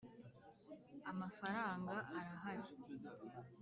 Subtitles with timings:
[1.11, 2.69] Amafaranga arahari.